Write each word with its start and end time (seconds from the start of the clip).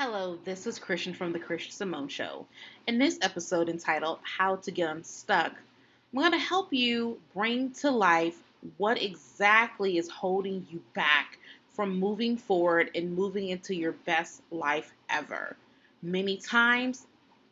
Hello, 0.00 0.38
this 0.44 0.68
is 0.68 0.78
Christian 0.78 1.12
from 1.12 1.32
The 1.32 1.40
Christian 1.40 1.72
Simone 1.72 2.06
Show. 2.06 2.46
In 2.86 2.98
this 2.98 3.18
episode 3.20 3.68
entitled 3.68 4.20
How 4.22 4.54
to 4.54 4.70
Get 4.70 4.90
Unstuck, 4.90 5.50
I'm 5.50 6.20
going 6.20 6.30
to 6.30 6.38
help 6.38 6.72
you 6.72 7.18
bring 7.34 7.72
to 7.80 7.90
life 7.90 8.40
what 8.76 9.02
exactly 9.02 9.98
is 9.98 10.08
holding 10.08 10.64
you 10.70 10.80
back 10.94 11.40
from 11.74 11.98
moving 11.98 12.36
forward 12.36 12.92
and 12.94 13.16
moving 13.16 13.48
into 13.48 13.74
your 13.74 13.90
best 13.90 14.40
life 14.52 14.92
ever. 15.10 15.56
Many 16.00 16.36
times, 16.36 17.04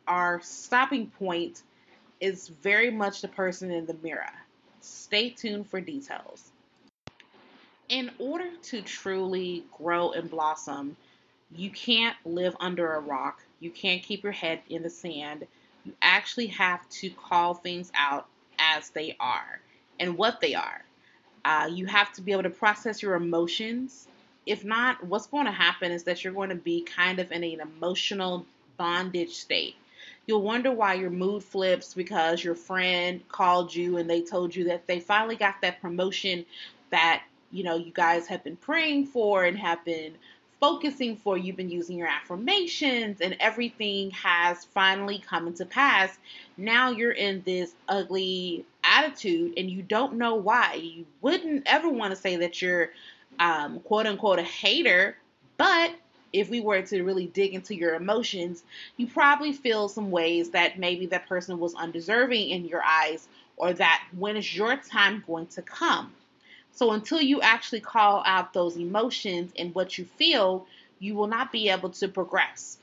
our 0.07 0.39
stopping 0.41 1.07
point 1.19 1.63
is 2.21 2.47
very 2.47 2.91
much 2.91 3.19
the 3.19 3.27
person 3.27 3.71
in 3.71 3.85
the 3.85 3.97
mirror. 4.01 4.31
Stay 4.79 5.31
tuned 5.31 5.67
for 5.67 5.81
details. 5.81 6.49
In 7.89 8.09
order 8.19 8.51
to 8.63 8.81
truly 8.83 9.65
grow 9.77 10.13
and 10.13 10.31
blossom, 10.31 10.95
you 11.55 11.69
can't 11.69 12.15
live 12.25 12.55
under 12.59 12.93
a 12.93 12.99
rock. 12.99 13.41
You 13.59 13.71
can't 13.71 14.03
keep 14.03 14.23
your 14.23 14.31
head 14.31 14.61
in 14.69 14.83
the 14.83 14.89
sand. 14.89 15.47
You 15.85 15.93
actually 16.01 16.47
have 16.47 16.87
to 16.89 17.09
call 17.09 17.53
things 17.53 17.91
out 17.95 18.27
as 18.59 18.89
they 18.89 19.15
are 19.19 19.59
and 19.99 20.17
what 20.17 20.41
they 20.41 20.55
are. 20.55 20.83
Uh, 21.45 21.69
you 21.71 21.85
have 21.85 22.11
to 22.13 22.21
be 22.21 22.33
able 22.33 22.43
to 22.43 22.49
process 22.49 23.01
your 23.01 23.15
emotions. 23.15 24.07
If 24.45 24.65
not, 24.65 25.03
what's 25.05 25.27
going 25.27 25.45
to 25.45 25.51
happen 25.51 25.91
is 25.91 26.03
that 26.03 26.23
you're 26.23 26.33
going 26.33 26.49
to 26.49 26.55
be 26.55 26.81
kind 26.81 27.19
of 27.19 27.31
in 27.31 27.43
an 27.43 27.61
emotional 27.61 28.45
bondage 28.77 29.33
state. 29.33 29.75
You'll 30.25 30.41
wonder 30.41 30.71
why 30.71 30.95
your 30.95 31.09
mood 31.09 31.43
flips 31.43 31.93
because 31.93 32.43
your 32.43 32.55
friend 32.55 33.25
called 33.29 33.73
you 33.73 33.97
and 33.97 34.09
they 34.09 34.21
told 34.21 34.55
you 34.55 34.65
that 34.65 34.85
they 34.85 34.99
finally 34.99 35.37
got 35.37 35.61
that 35.61 35.81
promotion 35.81 36.45
that 36.89 37.23
you 37.51 37.63
know 37.63 37.77
you 37.77 37.91
guys 37.91 38.27
have 38.27 38.43
been 38.43 38.57
praying 38.57 39.07
for 39.07 39.45
and 39.45 39.57
have 39.57 39.83
been 39.85 40.13
focusing 40.59 41.15
for, 41.15 41.37
you've 41.37 41.55
been 41.55 41.69
using 41.69 41.97
your 41.97 42.07
affirmations, 42.07 43.21
and 43.21 43.35
everything 43.39 44.11
has 44.11 44.65
finally 44.65 45.19
come 45.19 45.47
into 45.47 45.65
pass. 45.65 46.17
Now 46.57 46.89
you're 46.91 47.11
in 47.11 47.43
this 47.45 47.73
ugly 47.87 48.65
attitude 48.83 49.53
and 49.57 49.69
you 49.69 49.81
don't 49.83 50.13
know 50.13 50.35
why. 50.35 50.73
You 50.75 51.05
wouldn't 51.21 51.63
ever 51.65 51.89
want 51.89 52.11
to 52.11 52.19
say 52.19 52.37
that 52.37 52.61
you're 52.61 52.91
um, 53.39 53.79
quote 53.81 54.07
unquote 54.07 54.39
a 54.39 54.43
hater, 54.43 55.17
but 55.57 55.91
if 56.33 56.49
we 56.49 56.59
were 56.59 56.81
to 56.81 57.03
really 57.03 57.27
dig 57.27 57.53
into 57.53 57.75
your 57.75 57.95
emotions, 57.95 58.63
you 58.97 59.07
probably 59.07 59.53
feel 59.53 59.87
some 59.87 60.11
ways 60.11 60.49
that 60.51 60.77
maybe 60.77 61.05
that 61.07 61.27
person 61.27 61.59
was 61.59 61.73
undeserving 61.75 62.49
in 62.49 62.65
your 62.65 62.83
eyes, 62.83 63.27
or 63.55 63.73
that 63.73 64.03
when 64.17 64.35
is 64.37 64.55
your 64.55 64.75
time 64.75 65.23
going 65.25 65.47
to 65.47 65.61
come? 65.61 66.13
So 66.77 66.91
until 66.91 67.19
you 67.19 67.41
actually 67.41 67.79
call 67.79 68.21
out 68.27 68.53
those 68.53 68.77
emotions 68.77 69.51
and 69.57 69.73
what 69.73 69.97
you 69.97 70.05
feel, 70.05 70.67
you 70.99 71.15
will 71.15 71.25
not 71.25 71.51
be 71.51 71.69
able 71.69 71.89
to 71.89 72.07
progress. 72.07 72.77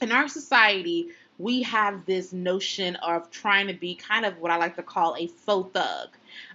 In 0.00 0.10
our 0.10 0.26
society, 0.26 1.08
we 1.38 1.64
have 1.64 2.06
this 2.06 2.32
notion 2.32 2.96
of 2.96 3.30
trying 3.30 3.66
to 3.66 3.74
be 3.74 3.94
kind 3.94 4.24
of 4.24 4.38
what 4.38 4.50
I 4.50 4.56
like 4.56 4.76
to 4.76 4.82
call 4.82 5.16
a 5.18 5.26
faux 5.26 5.70
thug. 5.74 6.08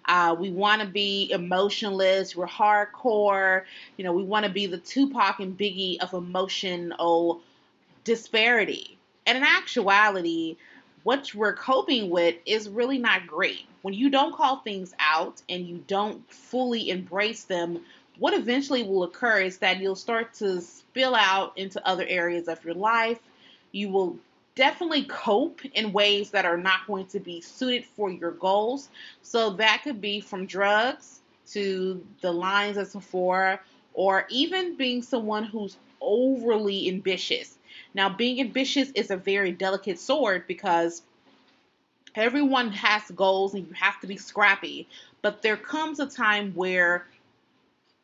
Uh, 0.06 0.36
we 0.40 0.50
want 0.50 0.82
to 0.82 0.88
be 0.88 1.30
emotionless, 1.32 2.36
we're 2.36 2.48
hardcore, 2.48 3.66
you 3.98 4.04
know, 4.04 4.14
we 4.14 4.24
want 4.24 4.44
to 4.48 4.52
be 4.52 4.66
the 4.66 4.80
Tupac 4.80 5.40
and 5.40 5.56
Biggie 5.56 6.00
of 6.00 6.16
emotional 6.16 7.42
disparity. 8.06 8.98
And 9.28 9.38
in 9.38 9.44
actuality, 9.44 10.58
what 11.04 11.32
we're 11.36 11.54
coping 11.54 12.10
with 12.10 12.38
is 12.48 12.68
really 12.68 12.98
not 12.98 13.28
great. 13.28 13.69
When 13.82 13.94
you 13.94 14.10
don't 14.10 14.36
call 14.36 14.58
things 14.58 14.94
out 15.00 15.42
and 15.48 15.66
you 15.66 15.84
don't 15.88 16.30
fully 16.32 16.90
embrace 16.90 17.44
them, 17.44 17.80
what 18.18 18.34
eventually 18.34 18.84
will 18.84 19.04
occur 19.04 19.40
is 19.40 19.58
that 19.60 19.80
you'll 19.80 19.96
start 19.96 20.34
to 20.36 20.62
spill 20.62 21.16
out 21.16 21.58
into 21.58 21.86
other 21.88 22.06
areas 22.08 22.48
of 22.48 22.64
your 22.66 22.74
life. 22.74 23.20
You 23.72 23.90
will 23.90 24.18
definitely 24.56 25.04
cope 25.04 25.64
in 25.74 25.94
ways 25.94 26.32
that 26.32 26.46
are 26.46 26.58
not 26.58 26.86
going 26.86 27.06
to 27.08 27.20
be 27.20 27.40
suited 27.40 27.86
for 27.86 28.12
your 28.12 28.32
goals. 28.32 28.90
So 29.22 29.52
that 29.52 29.82
could 29.84 30.02
be 30.02 30.20
from 30.20 30.46
drugs 30.46 31.22
to 31.52 32.06
the 32.22 32.32
lines 32.32 32.78
at 32.78 32.90
Sephora, 32.90 33.62
or 33.94 34.28
even 34.30 34.76
being 34.76 35.02
someone 35.02 35.46
who's 35.46 35.78
overly 36.02 36.90
ambitious. 36.90 37.58
Now, 37.94 38.10
being 38.10 38.40
ambitious 38.40 38.92
is 38.92 39.10
a 39.12 39.18
very 39.18 39.52
delicate 39.52 40.00
sword 40.00 40.46
because 40.48 41.02
everyone 42.20 42.72
has 42.72 43.10
goals 43.12 43.54
and 43.54 43.68
you 43.68 43.74
have 43.74 44.00
to 44.02 44.08
be 44.08 44.18
scrappy. 44.18 44.88
But 45.22 45.42
there 45.42 45.58
comes 45.58 46.00
a 46.00 46.06
time 46.06 46.54
where 46.54 47.06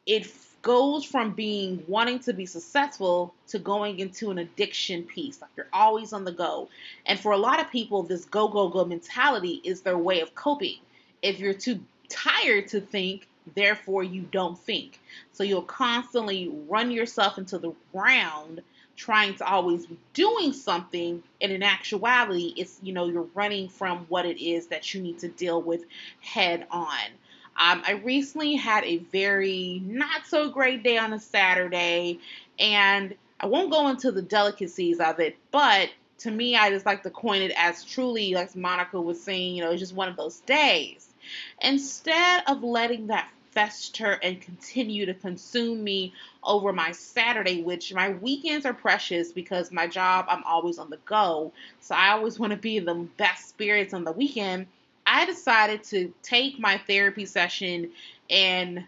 it 0.05 0.27
goes 0.61 1.05
from 1.05 1.31
being 1.31 1.83
wanting 1.87 2.19
to 2.19 2.33
be 2.33 2.45
successful 2.45 3.33
to 3.47 3.59
going 3.59 3.99
into 3.99 4.31
an 4.31 4.39
addiction 4.39 5.03
piece. 5.03 5.41
Like 5.41 5.51
you're 5.55 5.67
always 5.71 6.11
on 6.11 6.25
the 6.25 6.31
go. 6.31 6.69
And 7.05 7.19
for 7.19 7.31
a 7.31 7.37
lot 7.37 7.59
of 7.59 7.69
people, 7.71 8.03
this 8.03 8.25
go, 8.25 8.47
go, 8.47 8.69
go 8.69 8.83
mentality 8.83 9.61
is 9.63 9.81
their 9.81 9.97
way 9.97 10.21
of 10.21 10.33
coping. 10.33 10.79
If 11.21 11.39
you're 11.39 11.53
too 11.53 11.79
tired 12.09 12.67
to 12.69 12.81
think, 12.81 13.27
therefore 13.53 14.03
you 14.03 14.23
don't 14.31 14.57
think. 14.57 14.99
So 15.33 15.43
you'll 15.43 15.61
constantly 15.61 16.51
run 16.67 16.89
yourself 16.89 17.37
into 17.37 17.59
the 17.59 17.73
ground 17.91 18.61
trying 18.95 19.35
to 19.35 19.45
always 19.45 19.85
be 19.85 19.97
doing 20.13 20.53
something 20.53 21.21
and 21.41 21.51
in 21.51 21.63
actuality 21.63 22.53
it's 22.57 22.79
you 22.81 22.93
know 22.93 23.07
you're 23.07 23.27
running 23.33 23.67
from 23.67 24.05
what 24.09 24.25
it 24.25 24.43
is 24.43 24.67
that 24.67 24.93
you 24.93 25.01
need 25.01 25.19
to 25.19 25.27
deal 25.27 25.61
with 25.61 25.83
head 26.21 26.65
on. 26.71 27.05
Um, 27.57 27.83
i 27.85 28.01
recently 28.03 28.55
had 28.55 28.83
a 28.83 28.97
very 28.97 29.81
not 29.85 30.25
so 30.27 30.49
great 30.49 30.83
day 30.83 30.97
on 30.97 31.13
a 31.13 31.19
saturday 31.19 32.19
and 32.59 33.15
i 33.39 33.45
won't 33.45 33.71
go 33.71 33.87
into 33.89 34.11
the 34.11 34.21
delicacies 34.21 34.99
of 34.99 35.19
it 35.19 35.37
but 35.51 35.89
to 36.19 36.31
me 36.31 36.55
i 36.55 36.69
just 36.69 36.85
like 36.85 37.03
to 37.03 37.09
coin 37.09 37.41
it 37.41 37.53
as 37.57 37.83
truly 37.83 38.33
like 38.33 38.55
monica 38.55 38.99
was 38.99 39.21
saying 39.21 39.55
you 39.55 39.63
know 39.63 39.71
it's 39.71 39.79
just 39.79 39.95
one 39.95 40.09
of 40.09 40.17
those 40.17 40.39
days. 40.41 41.07
Instead 41.61 42.43
of 42.47 42.63
letting 42.63 43.07
that 43.07 43.29
fester 43.55 44.19
and 44.21 44.39
continue 44.41 45.07
to 45.07 45.13
consume 45.15 45.83
me 45.83 46.13
over 46.43 46.71
my 46.71 46.91
Saturday, 46.91 47.63
which 47.63 47.93
my 47.93 48.09
weekends 48.09 48.65
are 48.65 48.73
precious 48.73 49.31
because 49.31 49.71
my 49.71 49.87
job, 49.87 50.25
I'm 50.29 50.43
always 50.43 50.77
on 50.77 50.91
the 50.91 50.99
go. 51.05 51.51
So 51.79 51.95
I 51.95 52.11
always 52.11 52.37
want 52.37 52.51
to 52.51 52.57
be 52.57 52.77
in 52.77 52.85
the 52.85 53.07
best 53.17 53.49
spirits 53.49 53.93
on 53.93 54.03
the 54.03 54.11
weekend. 54.11 54.67
I 55.07 55.25
decided 55.25 55.83
to 55.85 56.13
take 56.21 56.59
my 56.59 56.77
therapy 56.77 57.25
session 57.25 57.91
and 58.29 58.83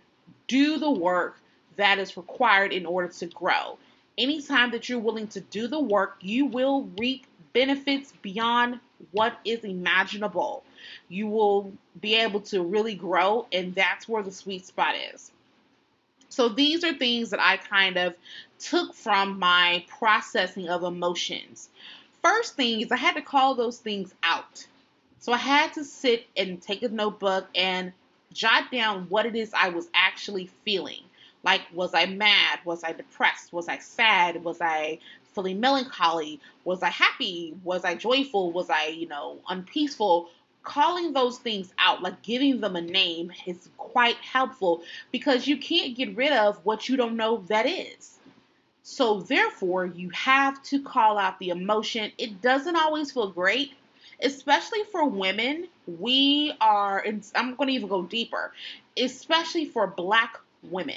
do 0.48 0.78
the 0.78 0.92
work 0.92 1.40
that 1.78 1.98
is 1.98 2.18
required 2.18 2.74
in 2.74 2.86
order 2.86 3.08
to 3.08 3.26
grow. 3.28 3.78
Anytime 4.18 4.72
that 4.72 4.90
you're 4.90 5.00
willing 5.00 5.28
to 5.30 5.42
do 5.42 5.68
the 5.68 5.80
work, 5.80 6.18
you 6.22 6.46
will 6.46 6.90
reap 6.98 7.26
benefits 7.54 8.14
beyond 8.22 8.80
what 9.12 9.40
is 9.46 9.64
imaginable 9.64 10.64
you 11.09 11.28
will 11.28 11.74
be 12.00 12.16
able 12.16 12.42
to 12.42 12.64
really 12.64 12.96
grow, 12.96 13.48
and 13.52 13.74
that's 13.75 14.08
where 14.08 14.24
the 14.24 14.31
sweet 14.31 14.66
spot 14.66 14.96
is. 15.14 15.31
So, 16.30 16.50
these 16.50 16.84
are 16.84 16.94
things 16.94 17.30
that 17.30 17.40
I 17.40 17.58
kind 17.58 17.98
of 17.98 18.16
took 18.59 18.94
from 18.94 19.40
my 19.40 19.86
processing 19.88 20.70
of 20.70 20.84
emotions. 20.84 21.70
First 22.22 22.56
thing 22.56 22.81
is, 22.81 22.92
I 22.92 22.98
had 22.98 23.16
to 23.16 23.22
call 23.22 23.56
those 23.56 23.78
things 23.80 24.14
out. 24.24 24.66
So, 25.20 25.31
I 25.31 25.38
had 25.38 25.74
to 25.74 25.84
sit 25.84 26.28
and 26.36 26.62
take 26.62 26.84
a 26.84 26.90
notebook 26.90 27.48
and 27.56 27.94
jot 28.34 28.72
down 28.72 29.08
what 29.09 29.25
it 29.25 29.36
is 29.36 29.52
I 29.54 29.69
was 29.69 29.88
actually 29.94 30.50
feeling. 30.64 31.02
Like, 31.44 31.62
was 31.74 31.94
I 31.94 32.06
mad? 32.08 32.59
Was 32.66 32.84
I 32.84 32.92
depressed? 32.92 33.54
Was 33.54 33.69
I 33.69 33.78
sad? 33.78 34.44
Was 34.44 34.59
I 34.59 35.00
feeling 35.34 35.59
melancholy? 35.59 36.40
Was 36.66 36.84
I 36.84 36.90
happy? 36.90 37.56
Was 37.64 37.86
I 37.86 37.96
joyful? 37.96 38.52
Was 38.52 38.69
I, 38.69 38.88
you 38.88 39.08
know, 39.08 39.38
unpeaceful? 39.48 40.30
Calling 40.68 41.14
those 41.14 41.40
things 41.40 41.74
out, 41.80 42.02
like 42.02 42.22
giving 42.22 42.60
them 42.60 42.76
a 42.76 42.82
name, 42.82 43.32
is 43.46 43.70
quite 43.78 44.18
helpful 44.18 44.84
because 45.12 45.48
you 45.48 45.58
can't 45.58 45.96
get 45.96 46.16
rid 46.18 46.34
of 46.34 46.58
what 46.66 46.90
you 46.90 46.98
don't 46.98 47.16
know 47.16 47.38
that 47.48 47.66
is. 47.66 48.20
So, 48.84 49.22
therefore, 49.22 49.86
you 49.86 50.10
have 50.10 50.62
to 50.64 50.82
call 50.82 51.18
out 51.18 51.40
the 51.40 51.50
emotion. 51.50 52.12
It 52.18 52.42
doesn't 52.42 52.75
always 52.75 53.12
feel 53.12 53.30
great, 53.30 53.74
especially 54.22 54.84
for 54.92 55.08
women. 55.08 55.68
We 55.88 56.54
are, 56.60 57.04
I'm 57.36 57.56
going 57.56 57.68
to 57.68 57.74
even 57.74 57.88
go 57.88 58.04
deeper, 58.04 58.52
especially 58.98 59.66
for 59.66 59.88
black 59.88 60.38
women. 60.63 60.96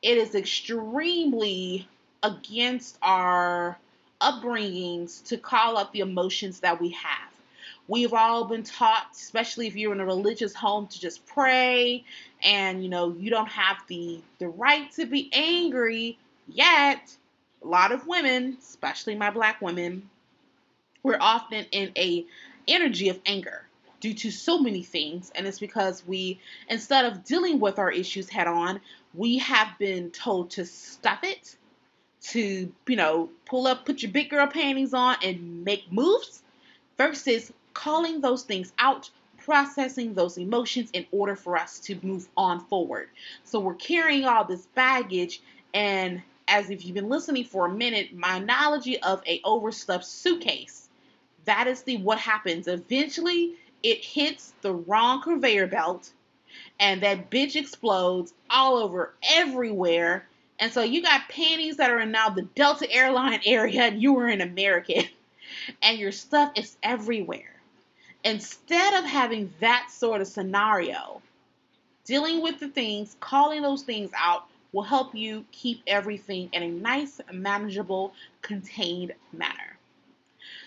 It 0.00 0.16
is 0.16 0.34
extremely 0.34 1.86
against 2.22 2.98
our 3.02 3.78
upbringings 4.20 5.24
to 5.26 5.36
call 5.36 5.76
out 5.76 5.92
the 5.92 6.00
emotions 6.00 6.60
that 6.60 6.80
we 6.80 6.90
have 6.90 7.27
we've 7.88 8.12
all 8.12 8.44
been 8.44 8.62
taught, 8.62 9.08
especially 9.12 9.66
if 9.66 9.74
you're 9.74 9.92
in 9.92 10.00
a 10.00 10.06
religious 10.06 10.54
home, 10.54 10.86
to 10.86 11.00
just 11.00 11.26
pray 11.26 12.04
and 12.42 12.82
you 12.82 12.88
know 12.88 13.14
you 13.18 13.30
don't 13.30 13.48
have 13.48 13.78
the 13.88 14.20
the 14.38 14.48
right 14.48 14.90
to 14.92 15.06
be 15.06 15.28
angry 15.32 16.18
yet. 16.46 17.16
A 17.64 17.66
lot 17.66 17.90
of 17.90 18.06
women 18.06 18.56
especially 18.60 19.16
my 19.16 19.30
black 19.30 19.60
women 19.60 20.08
we're 21.02 21.18
often 21.20 21.66
in 21.72 21.90
a 21.96 22.24
energy 22.68 23.08
of 23.08 23.18
anger 23.26 23.64
due 24.00 24.14
to 24.14 24.30
so 24.30 24.58
many 24.58 24.82
things. 24.82 25.32
And 25.34 25.46
it's 25.46 25.58
because 25.58 26.06
we 26.06 26.40
instead 26.68 27.04
of 27.04 27.24
dealing 27.24 27.58
with 27.60 27.78
our 27.78 27.90
issues 27.90 28.28
head 28.28 28.46
on 28.46 28.80
we 29.14 29.38
have 29.38 29.68
been 29.78 30.10
told 30.10 30.50
to 30.50 30.64
stuff 30.66 31.20
it 31.24 31.56
to, 32.20 32.72
you 32.86 32.96
know, 32.96 33.30
pull 33.46 33.66
up, 33.66 33.86
put 33.86 34.02
your 34.02 34.12
big 34.12 34.28
girl 34.28 34.46
panties 34.46 34.92
on 34.92 35.16
and 35.22 35.64
make 35.64 35.90
moves 35.90 36.42
versus 36.96 37.52
calling 37.78 38.20
those 38.20 38.42
things 38.42 38.72
out, 38.80 39.08
processing 39.44 40.12
those 40.12 40.36
emotions 40.36 40.90
in 40.92 41.06
order 41.12 41.36
for 41.36 41.56
us 41.56 41.78
to 41.78 41.96
move 42.02 42.28
on 42.36 42.58
forward. 42.58 43.08
So 43.44 43.60
we're 43.60 43.74
carrying 43.74 44.24
all 44.24 44.44
this 44.44 44.66
baggage 44.74 45.40
and 45.72 46.20
as 46.48 46.70
if 46.70 46.84
you've 46.84 46.96
been 46.96 47.08
listening 47.08 47.44
for 47.44 47.66
a 47.66 47.72
minute, 47.72 48.12
my 48.12 48.38
analogy 48.38 49.00
of 49.00 49.22
a 49.28 49.40
overstuffed 49.44 50.04
suitcase. 50.04 50.88
That 51.44 51.68
is 51.68 51.82
the 51.82 51.98
what 51.98 52.18
happens. 52.18 52.66
Eventually 52.66 53.54
it 53.84 54.04
hits 54.04 54.54
the 54.62 54.74
wrong 54.74 55.22
conveyor 55.22 55.68
belt 55.68 56.12
and 56.80 57.00
that 57.04 57.30
bitch 57.30 57.54
explodes 57.54 58.34
all 58.50 58.76
over 58.76 59.14
everywhere. 59.22 60.26
And 60.58 60.72
so 60.72 60.82
you 60.82 61.00
got 61.00 61.28
panties 61.28 61.76
that 61.76 61.92
are 61.92 62.00
in 62.00 62.10
now 62.10 62.30
the 62.30 62.42
Delta 62.42 62.90
airline 62.90 63.40
area 63.46 63.82
and 63.82 64.02
you 64.02 64.14
were 64.14 64.28
in 64.28 64.40
American 64.40 65.04
and 65.82 65.96
your 65.96 66.10
stuff 66.10 66.50
is 66.56 66.76
everywhere. 66.82 67.57
Instead 68.24 68.94
of 68.94 69.04
having 69.04 69.52
that 69.60 69.88
sort 69.90 70.20
of 70.20 70.26
scenario, 70.26 71.22
dealing 72.04 72.42
with 72.42 72.58
the 72.58 72.68
things, 72.68 73.16
calling 73.20 73.62
those 73.62 73.82
things 73.82 74.10
out 74.16 74.44
will 74.72 74.82
help 74.82 75.14
you 75.14 75.44
keep 75.52 75.82
everything 75.86 76.48
in 76.52 76.62
a 76.62 76.68
nice, 76.68 77.20
manageable, 77.32 78.12
contained 78.42 79.12
manner. 79.32 79.78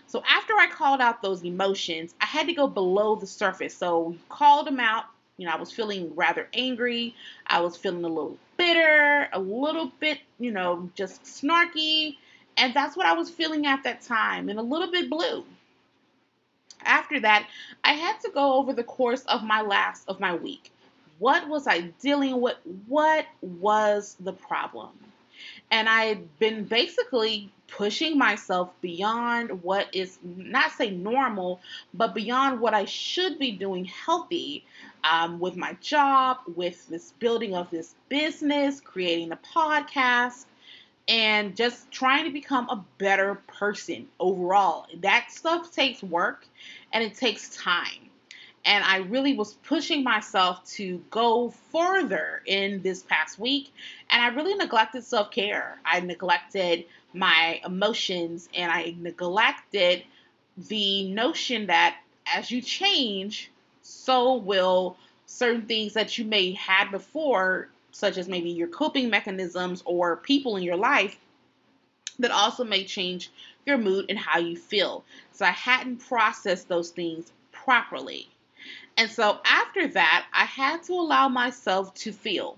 So 0.08 0.24
after 0.28 0.54
I 0.54 0.68
called 0.68 1.02
out 1.02 1.22
those 1.22 1.44
emotions, 1.44 2.14
I 2.20 2.26
had 2.26 2.48
to 2.48 2.54
go 2.54 2.68
below 2.68 3.16
the 3.16 3.28
surface. 3.28 3.76
So 3.76 4.16
called 4.30 4.68
them 4.68 4.80
out. 4.80 5.06
You 5.38 5.48
know, 5.48 5.54
I 5.54 5.58
was 5.58 5.72
feeling 5.72 6.14
rather 6.16 6.48
angry. 6.54 7.16
I 7.48 7.62
was 7.62 7.78
feeling 7.78 8.04
a 8.04 8.08
little 8.08 8.38
bitter, 8.58 9.30
a 9.32 9.40
little 9.40 9.92
bit, 10.00 10.20
you 10.40 10.52
know, 10.52 10.90
just 10.96 11.24
snarky. 11.24 12.18
And 12.58 12.74
that's 12.74 12.98
what 12.98 13.06
I 13.06 13.14
was 13.14 13.30
feeling 13.30 13.66
at 13.66 13.84
that 13.84 14.02
time, 14.02 14.50
and 14.50 14.60
a 14.60 14.62
little 14.62 14.92
bit 14.92 15.10
blue. 15.10 15.46
After 16.86 17.20
that, 17.22 17.48
I 17.84 17.94
had 17.94 18.20
to 18.22 18.32
go 18.32 18.54
over 18.54 18.74
the 18.74 18.84
course 18.84 19.24
of 19.26 19.44
my 19.44 19.62
last 19.62 20.08
of 20.08 20.20
my 20.20 20.36
week. 20.36 20.72
What 21.20 21.48
was 21.48 21.68
I 21.68 21.82
dealing 22.02 22.42
with? 22.42 22.58
What 22.88 23.26
was 23.42 24.16
the 24.20 24.34
problem? 24.34 24.90
And 25.72 25.88
I 25.88 26.06
had 26.06 26.40
been 26.40 26.66
basically 26.66 27.52
pushing 27.68 28.18
myself 28.18 28.70
beyond 28.82 29.64
what 29.64 29.88
is 29.94 30.18
not 30.24 30.72
say 30.72 30.92
normal, 30.92 31.62
but 31.94 32.14
beyond 32.14 32.60
what 32.60 32.74
I 32.74 32.86
should 32.86 33.40
be 33.40 33.52
doing 33.52 33.86
healthy 33.86 34.66
um, 35.04 35.40
with 35.40 35.56
my 35.56 35.74
job, 35.82 36.38
with 36.56 36.88
this 36.90 37.14
building 37.20 37.56
of 37.56 37.70
this 37.72 37.96
business, 38.10 38.82
creating 38.82 39.32
a 39.32 39.38
podcast, 39.38 40.46
and 41.08 41.56
just 41.56 41.92
trying 41.92 42.26
to 42.26 42.32
become 42.32 42.70
a 42.70 42.84
better 42.98 43.36
person 43.48 44.08
overall. 44.20 44.86
That 45.02 45.32
stuff 45.32 45.74
takes 45.74 46.02
work 46.04 46.46
and 46.94 47.04
it 47.04 47.16
takes 47.16 47.56
time 47.56 48.12
and 48.66 48.84
I 48.84 48.98
really 48.98 49.36
was 49.36 49.54
pushing 49.54 50.04
myself 50.04 50.64
to 50.74 51.02
go 51.10 51.50
further 51.72 52.42
in 52.46 52.82
this 52.82 53.04
past 53.04 53.40
week. 53.40 53.74
And 54.10 54.22
I 54.22 54.28
really 54.28 54.54
neglected 54.56 55.04
self 55.04 55.32
care. 55.32 55.80
I 55.86 56.00
neglected 56.02 56.86
my 57.14 57.60
emotions 57.66 58.50
and 58.54 58.72
I 58.72 58.96
neglected 59.00 60.04
the 60.58 61.10
notion 61.10 61.68
that 61.68 61.98
as 62.34 62.52
you 62.52 62.62
change, 62.62 63.50
so 63.82 64.36
will 64.36 64.96
certain 65.26 65.64
things 65.64 65.94
that 65.94 66.18
you 66.18 66.26
may 66.26 66.52
had 66.52 66.92
before, 66.92 67.70
such 68.02 68.18
as 68.18 68.28
maybe 68.28 68.50
your 68.50 68.68
coping 68.68 69.12
mechanisms 69.12 69.84
or 69.86 70.18
people 70.18 70.58
in 70.58 70.64
your 70.64 70.76
life, 70.76 71.16
that 72.18 72.32
also 72.32 72.64
may 72.64 72.84
change 72.84 73.30
your 73.64 73.78
mood 73.78 74.08
and 74.10 74.18
how 74.18 74.40
you 74.40 74.58
feel. 74.58 75.04
So 75.34 75.46
I 75.46 75.52
hadn't 75.52 75.98
processed 75.98 76.68
those 76.68 76.90
things 76.90 77.32
properly. 77.52 78.28
And 78.98 79.08
so 79.10 79.40
after 79.46 79.88
that, 79.90 80.26
I 80.34 80.46
had 80.46 80.82
to 80.86 80.94
allow 80.94 81.30
myself 81.30 81.94
to 81.96 82.12
feel. 82.12 82.58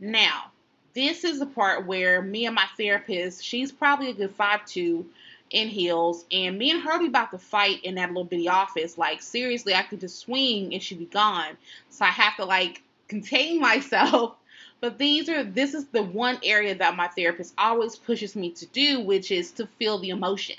Now, 0.00 0.50
this 0.92 1.24
is 1.24 1.38
the 1.38 1.46
part 1.46 1.86
where 1.86 2.20
me 2.20 2.44
and 2.44 2.54
my 2.54 2.66
therapist, 2.76 3.42
she's 3.42 3.72
probably 3.72 4.10
a 4.10 4.14
good 4.14 4.34
five 4.34 4.66
two 4.66 5.06
in 5.50 5.68
heels, 5.68 6.26
and 6.30 6.58
me 6.58 6.72
and 6.72 6.82
her 6.82 6.98
be 6.98 7.06
about 7.06 7.30
to 7.30 7.38
fight 7.38 7.82
in 7.84 7.94
that 7.94 8.08
little 8.08 8.24
bitty 8.24 8.48
office. 8.48 8.98
Like 8.98 9.22
seriously, 9.22 9.74
I 9.74 9.82
could 9.82 10.00
just 10.00 10.18
swing 10.18 10.74
and 10.74 10.82
she'd 10.82 10.98
be 10.98 11.06
gone. 11.06 11.56
So 11.88 12.04
I 12.04 12.10
have 12.10 12.36
to 12.36 12.44
like 12.44 12.82
contain 13.08 13.60
myself. 13.70 14.34
But 14.80 14.98
these 14.98 15.28
are 15.28 15.42
this 15.42 15.74
is 15.74 15.86
the 15.86 16.02
one 16.02 16.38
area 16.44 16.74
that 16.74 16.96
my 16.96 17.08
therapist 17.08 17.54
always 17.58 17.96
pushes 17.96 18.36
me 18.36 18.50
to 18.52 18.66
do, 18.66 19.00
which 19.00 19.30
is 19.30 19.50
to 19.52 19.66
feel 19.66 19.98
the 19.98 20.10
emotion. 20.10 20.56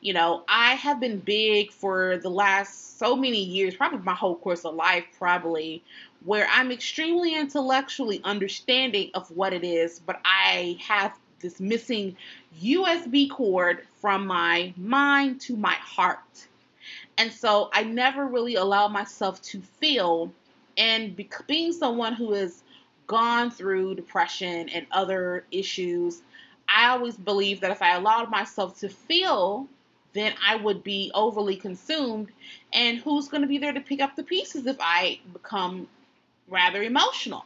You 0.00 0.14
know, 0.14 0.42
I 0.48 0.74
have 0.74 0.98
been 0.98 1.20
big 1.20 1.70
for 1.70 2.16
the 2.18 2.28
last 2.28 2.98
so 2.98 3.14
many 3.14 3.40
years, 3.40 3.76
probably 3.76 4.00
my 4.00 4.14
whole 4.14 4.34
course 4.34 4.64
of 4.64 4.74
life, 4.74 5.04
probably, 5.16 5.82
where 6.24 6.48
I'm 6.50 6.72
extremely 6.72 7.36
intellectually 7.36 8.20
understanding 8.24 9.10
of 9.14 9.30
what 9.30 9.52
it 9.52 9.62
is, 9.62 10.00
but 10.00 10.20
I 10.24 10.76
have 10.80 11.16
this 11.38 11.60
missing 11.60 12.16
USB 12.60 13.30
cord 13.30 13.86
from 14.00 14.26
my 14.26 14.74
mind 14.76 15.40
to 15.42 15.56
my 15.56 15.74
heart. 15.74 16.48
And 17.18 17.30
so 17.30 17.70
I 17.72 17.84
never 17.84 18.26
really 18.26 18.56
allow 18.56 18.88
myself 18.88 19.40
to 19.42 19.60
feel. 19.60 20.32
And 20.76 21.16
being 21.46 21.72
someone 21.72 22.14
who 22.14 22.32
has 22.32 22.62
gone 23.06 23.50
through 23.50 23.94
depression 23.94 24.68
and 24.68 24.86
other 24.90 25.44
issues, 25.50 26.22
I 26.68 26.88
always 26.88 27.16
believed 27.16 27.60
that 27.62 27.70
if 27.70 27.82
I 27.82 27.96
allowed 27.96 28.30
myself 28.30 28.78
to 28.80 28.88
feel, 28.88 29.66
then 30.12 30.34
I 30.46 30.56
would 30.56 30.82
be 30.82 31.10
overly 31.14 31.56
consumed. 31.56 32.28
And 32.72 32.98
who's 32.98 33.28
going 33.28 33.42
to 33.42 33.48
be 33.48 33.58
there 33.58 33.72
to 33.72 33.80
pick 33.80 34.00
up 34.00 34.16
the 34.16 34.22
pieces 34.22 34.66
if 34.66 34.76
I 34.80 35.20
become 35.32 35.88
rather 36.48 36.82
emotional? 36.82 37.44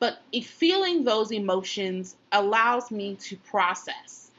But 0.00 0.20
feeling 0.44 1.04
those 1.04 1.32
emotions 1.32 2.14
allows 2.30 2.90
me 2.90 3.16
to 3.16 3.36
process 3.36 4.30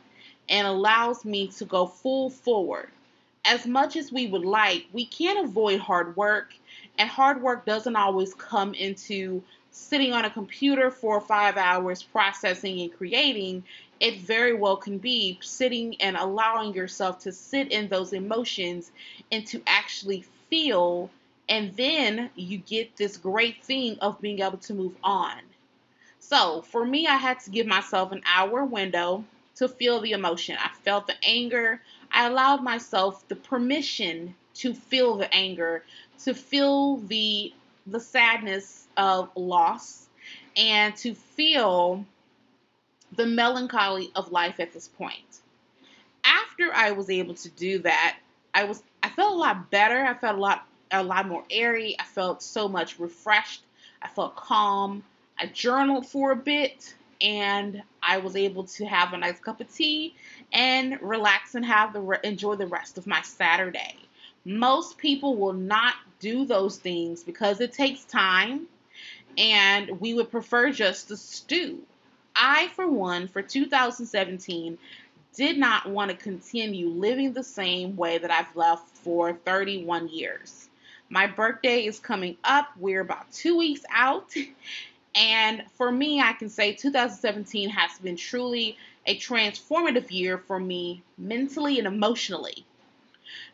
and 0.48 0.66
allows 0.66 1.26
me 1.26 1.48
to 1.50 1.66
go 1.66 1.86
full 1.86 2.30
forward. 2.30 2.90
As 3.46 3.66
much 3.66 3.96
as 3.96 4.12
we 4.12 4.28
would 4.28 4.46
like, 4.46 4.86
we 4.94 5.06
can't 5.06 5.46
avoid 5.46 5.80
hard 5.80 6.16
work, 6.16 6.54
and 6.98 7.10
hard 7.10 7.42
work 7.42 7.66
doesn't 7.66 7.96
always 7.96 8.34
come 8.34 8.74
into 8.74 9.42
sitting 9.72 10.14
on 10.14 10.26
a 10.26 10.30
computer 10.30 10.92
for 10.92 11.22
five 11.22 11.58
hours 11.58 12.04
processing 12.04 12.82
and 12.82 12.94
creating 12.94 13.64
it 14.00 14.22
very 14.22 14.54
well 14.54 14.78
can 14.78 14.98
be 14.98 15.38
sitting 15.42 16.00
and 16.02 16.16
allowing 16.16 16.74
yourself 16.74 17.20
to 17.20 17.32
sit 17.32 17.72
in 17.72 17.90
those 17.90 18.14
emotions 18.14 18.92
and 19.32 19.46
to 19.48 19.62
actually 19.68 20.24
feel 20.50 21.10
and 21.50 21.76
then 21.76 22.30
you 22.36 22.60
get 22.60 22.96
this 22.96 23.18
great 23.18 23.64
thing 23.64 23.98
of 24.00 24.22
being 24.22 24.40
able 24.40 24.60
to 24.60 24.74
move 24.74 24.96
on. 25.04 25.42
So, 26.20 26.62
for 26.62 26.86
me, 26.86 27.08
I 27.08 27.16
had 27.16 27.40
to 27.42 27.50
give 27.50 27.66
myself 27.66 28.12
an 28.12 28.22
hour 28.26 28.64
window 28.64 29.26
to 29.56 29.68
feel 29.68 30.00
the 30.00 30.12
emotion. 30.12 30.58
I 30.60 30.70
felt 30.84 31.08
the 31.08 31.16
anger. 31.24 31.82
I 32.12 32.28
allowed 32.28 32.64
myself 32.64 33.28
the 33.28 33.36
permission 33.36 34.36
to 34.56 34.74
feel 34.76 35.16
the 35.16 35.34
anger, 35.34 35.84
to 36.24 36.36
feel 36.36 36.98
the 36.98 37.52
the 37.92 38.00
sadness 38.00 38.88
of 38.98 39.30
loss 39.36 40.08
and 40.56 40.96
to 40.98 41.14
feel 41.14 42.06
the 43.16 43.26
melancholy 43.26 44.12
of 44.16 44.32
life 44.32 44.60
at 44.60 44.74
this 44.74 44.88
point. 44.88 45.42
After 46.24 46.74
I 46.74 46.92
was 46.92 47.10
able 47.10 47.36
to 47.36 47.50
do 47.50 47.80
that, 47.80 48.18
I 48.54 48.66
was 48.66 48.84
I 49.02 49.10
felt 49.10 49.34
a 49.34 49.38
lot 49.38 49.72
better. 49.72 50.04
I 50.06 50.14
felt 50.14 50.38
a 50.38 50.40
lot 50.40 50.68
a 50.92 51.04
lot 51.04 51.28
more 51.28 51.44
airy. 51.50 51.96
I 52.00 52.04
felt 52.04 52.42
so 52.42 52.68
much 52.68 53.00
refreshed. 53.00 53.64
I 54.02 54.08
felt 54.08 54.36
calm. 54.36 55.04
I 55.38 55.46
journaled 55.48 56.06
for 56.06 56.32
a 56.32 56.36
bit 56.36 56.96
and 57.22 57.82
I 58.02 58.18
was 58.18 58.36
able 58.36 58.64
to 58.66 58.86
have 58.86 59.14
a 59.14 59.18
nice 59.18 59.40
cup 59.40 59.62
of 59.62 59.74
tea 59.74 60.16
and 60.52 60.98
relax 61.02 61.56
and 61.56 61.66
have 61.66 61.94
the 61.94 62.02
re- 62.02 62.18
enjoy 62.24 62.56
the 62.56 62.68
rest 62.68 62.98
of 62.98 63.08
my 63.08 63.22
Saturday. 63.22 63.96
Most 64.46 64.98
people 64.98 65.36
will 65.36 65.54
not 65.54 65.96
do 66.20 66.46
those 66.46 66.78
things 66.78 67.24
because 67.24 67.62
it 67.62 67.74
takes 67.74 68.04
time 68.06 68.68
and 69.38 70.00
we 70.00 70.14
would 70.14 70.32
prefer 70.32 70.72
just 70.72 71.08
to 71.08 71.18
stew. 71.18 71.80
I, 72.36 72.70
for 72.76 72.88
one, 72.88 73.28
for 73.28 73.42
2017, 73.42 74.78
did 75.36 75.58
not 75.58 75.90
want 75.90 76.12
to 76.12 76.18
continue 76.18 76.90
living 76.90 77.34
the 77.34 77.44
same 77.44 77.96
way 77.96 78.18
that 78.18 78.32
I've 78.32 78.56
left 78.56 78.98
for 78.98 79.34
31 79.34 80.10
years. 80.10 80.70
My 81.10 81.28
birthday 81.28 81.86
is 81.86 82.00
coming 82.00 82.38
up. 82.44 82.70
We're 82.78 83.02
about 83.02 83.32
two 83.32 83.58
weeks 83.58 83.82
out. 83.90 84.34
And 85.16 85.64
for 85.76 85.92
me, 85.92 86.22
I 86.22 86.34
can 86.34 86.50
say 86.50 86.74
2017 86.74 87.70
has 87.70 87.98
been 88.00 88.16
truly 88.16 88.78
a 89.06 89.18
transformative 89.18 90.12
year 90.12 90.38
for 90.38 90.60
me 90.60 91.02
mentally 91.18 91.80
and 91.80 91.88
emotionally. 91.88 92.66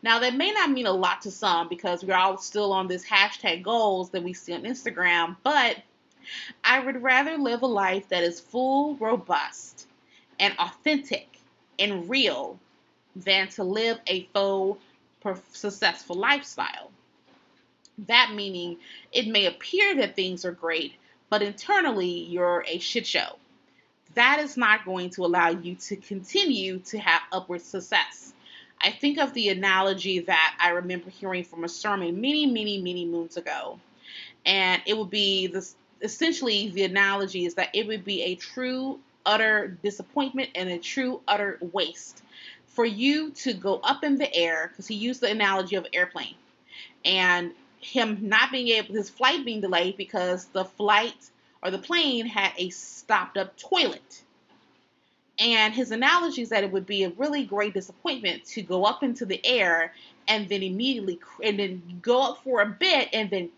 Now, 0.06 0.20
that 0.20 0.36
may 0.36 0.52
not 0.52 0.70
mean 0.70 0.86
a 0.86 0.92
lot 0.92 1.22
to 1.22 1.32
some 1.32 1.68
because 1.68 2.04
we're 2.04 2.14
all 2.14 2.38
still 2.38 2.72
on 2.72 2.86
this 2.86 3.04
hashtag 3.04 3.64
goals 3.64 4.10
that 4.10 4.22
we 4.22 4.34
see 4.34 4.52
on 4.52 4.62
Instagram, 4.62 5.34
but 5.42 5.78
I 6.62 6.78
would 6.78 7.02
rather 7.02 7.36
live 7.36 7.62
a 7.62 7.66
life 7.66 8.10
that 8.10 8.22
is 8.22 8.38
full, 8.38 8.94
robust, 8.98 9.88
and 10.38 10.54
authentic 10.60 11.26
and 11.80 12.08
real 12.08 12.56
than 13.16 13.48
to 13.48 13.64
live 13.64 13.98
a 14.06 14.28
full, 14.32 14.78
successful 15.50 16.14
lifestyle. 16.14 16.92
That 18.06 18.30
meaning 18.32 18.76
it 19.10 19.26
may 19.26 19.46
appear 19.46 19.96
that 19.96 20.14
things 20.14 20.44
are 20.44 20.52
great, 20.52 20.92
but 21.30 21.42
internally 21.42 22.26
you're 22.26 22.64
a 22.68 22.78
shit 22.78 23.08
show. 23.08 23.40
That 24.14 24.38
is 24.38 24.56
not 24.56 24.84
going 24.84 25.10
to 25.10 25.24
allow 25.24 25.48
you 25.48 25.74
to 25.74 25.96
continue 25.96 26.78
to 26.90 26.98
have 27.00 27.22
upward 27.32 27.62
success. 27.62 28.34
I 28.80 28.90
think 28.90 29.18
of 29.18 29.34
the 29.34 29.48
analogy 29.48 30.20
that 30.20 30.56
I 30.60 30.70
remember 30.70 31.10
hearing 31.10 31.44
from 31.44 31.64
a 31.64 31.68
sermon 31.68 32.20
many, 32.20 32.46
many, 32.46 32.78
many 32.78 33.04
moons 33.04 33.36
ago. 33.36 33.80
And 34.44 34.82
it 34.86 34.96
would 34.96 35.10
be 35.10 35.48
this 35.48 35.74
essentially 36.02 36.68
the 36.68 36.84
analogy 36.84 37.46
is 37.46 37.54
that 37.54 37.70
it 37.74 37.86
would 37.86 38.04
be 38.04 38.22
a 38.22 38.34
true, 38.34 39.00
utter 39.24 39.78
disappointment 39.82 40.50
and 40.54 40.68
a 40.68 40.78
true, 40.78 41.20
utter 41.26 41.58
waste 41.60 42.22
for 42.66 42.84
you 42.84 43.30
to 43.30 43.54
go 43.54 43.80
up 43.82 44.04
in 44.04 44.18
the 44.18 44.32
air, 44.34 44.68
because 44.68 44.86
he 44.86 44.94
used 44.94 45.22
the 45.22 45.30
analogy 45.30 45.76
of 45.76 45.86
airplane, 45.94 46.34
and 47.04 47.52
him 47.80 48.28
not 48.28 48.52
being 48.52 48.68
able, 48.68 48.94
his 48.94 49.08
flight 49.08 49.44
being 49.44 49.62
delayed 49.62 49.96
because 49.96 50.44
the 50.46 50.64
flight 50.64 51.30
or 51.62 51.70
the 51.70 51.78
plane 51.78 52.26
had 52.26 52.52
a 52.58 52.68
stopped 52.68 53.38
up 53.38 53.56
toilet. 53.56 54.22
And 55.38 55.74
his 55.74 55.90
analogy 55.90 56.42
is 56.42 56.48
that 56.48 56.64
it 56.64 56.72
would 56.72 56.86
be 56.86 57.04
a 57.04 57.10
really 57.10 57.44
great 57.44 57.74
disappointment 57.74 58.44
to 58.46 58.62
go 58.62 58.84
up 58.84 59.02
into 59.02 59.26
the 59.26 59.44
air 59.44 59.92
and 60.28 60.48
then 60.48 60.62
immediately 60.62 61.20
and 61.42 61.58
then 61.58 61.98
go 62.02 62.30
up 62.30 62.42
for 62.42 62.62
a 62.62 62.66
bit 62.66 63.10
and 63.12 63.30
then 63.30 63.50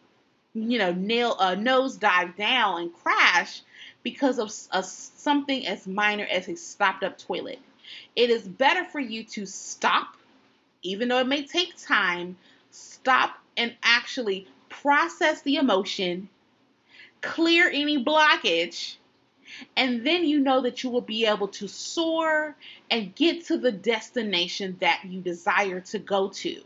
you 0.55 0.79
know 0.79 0.93
nail 0.93 1.37
a 1.39 1.49
uh, 1.49 1.55
nose 1.55 1.97
dive 1.97 2.37
down 2.37 2.83
and 2.83 2.95
crash 2.95 3.63
because 4.03 4.39
of 4.39 4.53
a, 4.73 4.83
something 4.83 5.67
as 5.67 5.87
minor 5.87 6.25
as 6.25 6.49
a 6.49 6.57
stopped 6.57 7.05
up 7.05 7.19
toilet. 7.19 7.59
It 8.17 8.31
is 8.31 8.47
better 8.47 8.85
for 8.85 9.01
you 9.01 9.25
to 9.25 9.47
stop, 9.47 10.17
even 10.83 11.09
though 11.09 11.19
it 11.19 11.27
may 11.27 11.45
take 11.45 11.75
time, 11.77 12.37
stop 12.71 13.39
and 13.57 13.75
actually 13.83 14.47
process 14.69 15.43
the 15.43 15.57
emotion, 15.57 16.29
clear 17.21 17.69
any 17.69 18.03
blockage, 18.03 18.97
and 19.77 20.07
then 20.07 20.25
you 20.25 20.41
know 20.41 20.63
that 20.63 20.83
you 20.83 20.91
will 20.91 21.01
be 21.01 21.27
able 21.27 21.49
to 21.49 21.69
soar 21.69 22.57
and 22.91 23.15
get 23.15 23.47
to 23.47 23.59
the 23.59 23.73
destination 23.73 24.77
that 24.81 25.03
you 25.05 25.21
desire 25.21 25.81
to 25.81 25.99
go 25.99 26.29
to. 26.29 26.63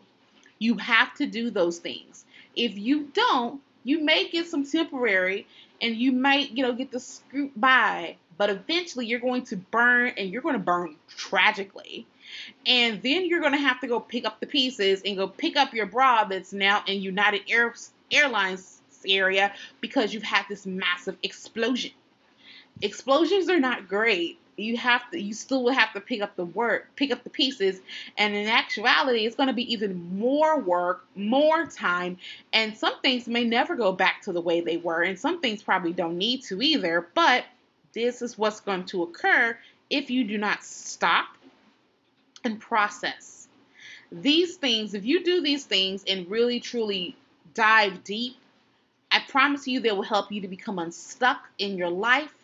You 0.58 0.76
have 0.78 1.14
to 1.16 1.26
do 1.26 1.50
those 1.50 1.78
things. 1.78 2.24
If 2.54 2.76
you 2.78 3.08
don't, 3.12 3.60
you 3.84 4.04
may 4.04 4.28
get 4.28 4.46
some 4.46 4.64
temporary 4.64 5.46
and 5.80 5.96
you 5.96 6.12
might, 6.12 6.50
you 6.50 6.62
know, 6.62 6.72
get 6.72 6.92
the 6.92 7.00
scoop 7.00 7.52
by, 7.56 8.16
but 8.38 8.50
eventually 8.50 9.06
you're 9.06 9.20
going 9.20 9.44
to 9.46 9.56
burn 9.56 10.12
and 10.16 10.30
you're 10.30 10.42
going 10.42 10.54
to 10.54 10.60
burn 10.60 10.96
tragically. 11.08 12.06
And 12.64 13.02
then 13.02 13.26
you're 13.26 13.40
going 13.40 13.52
to 13.52 13.58
have 13.58 13.80
to 13.80 13.88
go 13.88 14.00
pick 14.00 14.24
up 14.24 14.40
the 14.40 14.46
pieces 14.46 15.02
and 15.04 15.16
go 15.16 15.26
pick 15.26 15.56
up 15.56 15.74
your 15.74 15.86
bra 15.86 16.24
that's 16.24 16.52
now 16.52 16.84
in 16.86 17.02
United 17.02 17.42
Air- 17.48 17.74
Airlines 18.10 18.78
area 19.04 19.52
because 19.80 20.14
you've 20.14 20.22
had 20.22 20.44
this 20.48 20.64
massive 20.64 21.16
explosion 21.24 21.90
explosions 22.80 23.48
are 23.48 23.60
not 23.60 23.88
great. 23.88 24.38
You 24.56 24.76
have 24.76 25.10
to, 25.10 25.20
you 25.20 25.32
still 25.32 25.64
will 25.64 25.72
have 25.72 25.92
to 25.94 26.00
pick 26.00 26.20
up 26.20 26.36
the 26.36 26.44
work, 26.44 26.88
pick 26.94 27.10
up 27.10 27.24
the 27.24 27.30
pieces, 27.30 27.80
and 28.18 28.34
in 28.34 28.48
actuality, 28.48 29.24
it's 29.24 29.34
going 29.34 29.46
to 29.46 29.54
be 29.54 29.72
even 29.72 30.18
more 30.18 30.60
work, 30.60 31.04
more 31.14 31.66
time, 31.66 32.18
and 32.52 32.76
some 32.76 33.00
things 33.00 33.26
may 33.26 33.44
never 33.44 33.76
go 33.76 33.92
back 33.92 34.22
to 34.22 34.32
the 34.32 34.40
way 34.40 34.60
they 34.60 34.76
were, 34.76 35.02
and 35.02 35.18
some 35.18 35.40
things 35.40 35.62
probably 35.62 35.92
don't 35.92 36.18
need 36.18 36.42
to 36.44 36.60
either. 36.60 37.08
But 37.14 37.44
this 37.92 38.20
is 38.20 38.36
what's 38.36 38.60
going 38.60 38.84
to 38.86 39.02
occur 39.02 39.56
if 39.88 40.10
you 40.10 40.24
do 40.24 40.38
not 40.38 40.62
stop 40.62 41.28
and 42.44 42.60
process 42.60 43.48
these 44.12 44.56
things. 44.56 44.94
If 44.94 45.04
you 45.04 45.24
do 45.24 45.40
these 45.40 45.64
things 45.64 46.04
and 46.06 46.30
really 46.30 46.60
truly 46.60 47.16
dive 47.54 48.04
deep, 48.04 48.36
I 49.10 49.20
promise 49.28 49.66
you 49.66 49.80
they 49.80 49.92
will 49.92 50.02
help 50.02 50.30
you 50.30 50.40
to 50.42 50.48
become 50.48 50.78
unstuck 50.78 51.48
in 51.58 51.76
your 51.76 51.90
life 51.90 52.34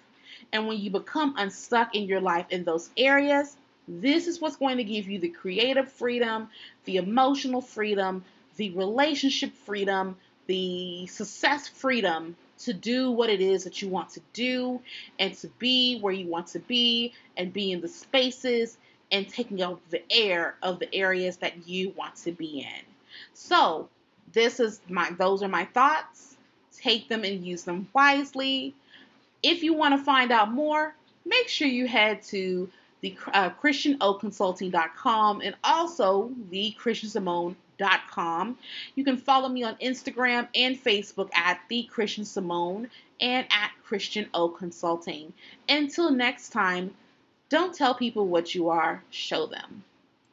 and 0.52 0.66
when 0.66 0.78
you 0.78 0.90
become 0.90 1.34
unstuck 1.36 1.94
in 1.94 2.04
your 2.04 2.20
life 2.20 2.46
in 2.50 2.64
those 2.64 2.90
areas, 2.96 3.56
this 3.86 4.26
is 4.26 4.40
what's 4.40 4.56
going 4.56 4.76
to 4.78 4.84
give 4.84 5.08
you 5.08 5.18
the 5.18 5.28
creative 5.28 5.90
freedom, 5.90 6.48
the 6.84 6.96
emotional 6.96 7.60
freedom, 7.60 8.24
the 8.56 8.70
relationship 8.70 9.52
freedom, 9.54 10.16
the 10.46 11.06
success 11.06 11.68
freedom 11.68 12.36
to 12.58 12.72
do 12.72 13.10
what 13.10 13.30
it 13.30 13.40
is 13.40 13.64
that 13.64 13.80
you 13.80 13.88
want 13.88 14.10
to 14.10 14.20
do 14.32 14.80
and 15.18 15.34
to 15.34 15.46
be 15.58 15.98
where 16.00 16.12
you 16.12 16.26
want 16.26 16.48
to 16.48 16.58
be 16.58 17.12
and 17.36 17.52
be 17.52 17.72
in 17.72 17.80
the 17.80 17.88
spaces 17.88 18.76
and 19.12 19.28
taking 19.28 19.62
up 19.62 19.80
the 19.90 20.02
air 20.10 20.56
of 20.62 20.78
the 20.78 20.92
areas 20.94 21.38
that 21.38 21.68
you 21.68 21.90
want 21.96 22.14
to 22.16 22.32
be 22.32 22.60
in. 22.60 22.84
So, 23.32 23.88
this 24.32 24.60
is 24.60 24.80
my 24.88 25.10
those 25.10 25.42
are 25.42 25.48
my 25.48 25.64
thoughts. 25.66 26.36
Take 26.76 27.08
them 27.08 27.24
and 27.24 27.44
use 27.44 27.62
them 27.62 27.88
wisely. 27.94 28.74
If 29.42 29.62
you 29.62 29.74
want 29.74 29.98
to 29.98 30.04
find 30.04 30.32
out 30.32 30.52
more, 30.52 30.94
make 31.24 31.48
sure 31.48 31.68
you 31.68 31.86
head 31.86 32.22
to 32.24 32.68
the 33.00 33.16
uh, 33.32 33.50
ChristianOConsulting.com 33.50 35.40
and 35.42 35.54
also 35.62 36.32
the 36.50 36.74
ChristianSimone.com. 36.80 38.58
You 38.94 39.04
can 39.04 39.16
follow 39.16 39.48
me 39.48 39.62
on 39.62 39.76
Instagram 39.76 40.48
and 40.54 40.76
Facebook 40.76 41.30
at 41.34 41.60
the 41.68 41.84
Christian 41.84 42.24
Simone 42.24 42.90
and 43.20 43.46
at 43.50 43.70
Christian 43.84 44.28
O 44.34 44.48
Consulting. 44.48 45.32
Until 45.68 46.10
next 46.10 46.50
time, 46.50 46.94
don't 47.48 47.74
tell 47.74 47.94
people 47.94 48.26
what 48.26 48.54
you 48.54 48.68
are, 48.68 49.02
show 49.10 49.46
them. 49.46 49.84